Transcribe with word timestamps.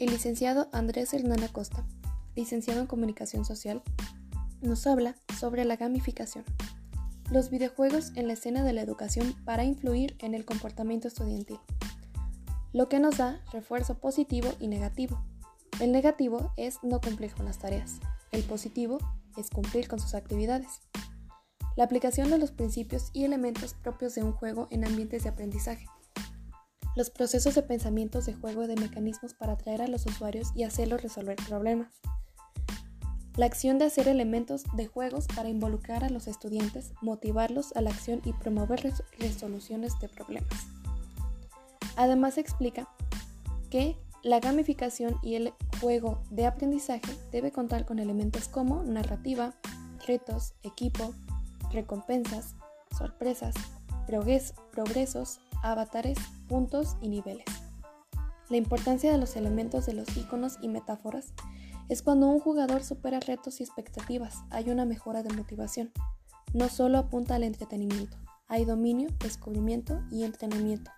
El 0.00 0.12
licenciado 0.12 0.70
Andrés 0.72 1.12
Hernán 1.12 1.44
Acosta, 1.44 1.84
licenciado 2.34 2.80
en 2.80 2.86
Comunicación 2.86 3.44
Social, 3.44 3.82
nos 4.62 4.86
habla 4.86 5.14
sobre 5.38 5.66
la 5.66 5.76
gamificación. 5.76 6.42
Los 7.30 7.50
videojuegos 7.50 8.12
en 8.14 8.26
la 8.26 8.32
escena 8.32 8.64
de 8.64 8.72
la 8.72 8.80
educación 8.80 9.34
para 9.44 9.64
influir 9.64 10.16
en 10.20 10.32
el 10.32 10.46
comportamiento 10.46 11.06
estudiantil. 11.06 11.58
Lo 12.72 12.88
que 12.88 12.98
nos 12.98 13.18
da 13.18 13.42
refuerzo 13.52 13.98
positivo 13.98 14.48
y 14.58 14.68
negativo. 14.68 15.22
El 15.80 15.92
negativo 15.92 16.54
es 16.56 16.78
no 16.82 16.98
cumplir 17.02 17.34
con 17.34 17.44
las 17.44 17.58
tareas. 17.58 18.00
El 18.32 18.42
positivo 18.44 18.96
es 19.36 19.50
cumplir 19.50 19.86
con 19.86 20.00
sus 20.00 20.14
actividades. 20.14 20.80
La 21.76 21.84
aplicación 21.84 22.30
de 22.30 22.38
los 22.38 22.52
principios 22.52 23.10
y 23.12 23.24
elementos 23.24 23.74
propios 23.74 24.14
de 24.14 24.22
un 24.22 24.32
juego 24.32 24.66
en 24.70 24.86
ambientes 24.86 25.24
de 25.24 25.28
aprendizaje. 25.28 25.84
Los 26.96 27.10
procesos 27.10 27.54
de 27.54 27.62
pensamientos 27.62 28.26
de 28.26 28.34
juego 28.34 28.66
de 28.66 28.76
mecanismos 28.76 29.34
para 29.34 29.52
atraer 29.52 29.82
a 29.82 29.88
los 29.88 30.06
usuarios 30.06 30.48
y 30.54 30.64
hacerlos 30.64 31.02
resolver 31.02 31.36
problemas. 31.36 31.92
La 33.36 33.46
acción 33.46 33.78
de 33.78 33.84
hacer 33.84 34.08
elementos 34.08 34.64
de 34.74 34.86
juegos 34.86 35.26
para 35.28 35.48
involucrar 35.48 36.02
a 36.02 36.10
los 36.10 36.26
estudiantes, 36.26 36.92
motivarlos 37.00 37.72
a 37.76 37.80
la 37.80 37.90
acción 37.90 38.20
y 38.24 38.32
promover 38.32 38.92
resoluciones 39.18 39.98
de 40.00 40.08
problemas. 40.08 40.50
Además 41.96 42.38
explica 42.38 42.88
que 43.70 43.96
la 44.22 44.40
gamificación 44.40 45.16
y 45.22 45.36
el 45.36 45.54
juego 45.80 46.22
de 46.30 46.46
aprendizaje 46.46 47.16
debe 47.30 47.52
contar 47.52 47.86
con 47.86 47.98
elementos 48.00 48.48
como 48.48 48.82
narrativa, 48.82 49.54
retos, 50.06 50.54
equipo, 50.62 51.14
recompensas, 51.70 52.56
sorpresas, 52.98 53.54
progresos, 54.06 55.40
avatares, 55.62 56.18
puntos 56.48 56.96
y 57.00 57.08
niveles. 57.08 57.46
La 58.48 58.56
importancia 58.56 59.12
de 59.12 59.18
los 59.18 59.36
elementos 59.36 59.86
de 59.86 59.94
los 59.94 60.16
iconos 60.16 60.58
y 60.60 60.68
metáforas 60.68 61.32
es 61.88 62.02
cuando 62.02 62.28
un 62.28 62.40
jugador 62.40 62.82
supera 62.82 63.20
retos 63.20 63.60
y 63.60 63.64
expectativas, 63.64 64.44
hay 64.50 64.70
una 64.70 64.84
mejora 64.84 65.22
de 65.22 65.34
motivación. 65.34 65.92
No 66.52 66.68
solo 66.68 66.98
apunta 66.98 67.36
al 67.36 67.44
entretenimiento, 67.44 68.16
hay 68.48 68.64
dominio, 68.64 69.08
descubrimiento 69.20 70.02
y 70.10 70.24
entrenamiento. 70.24 70.90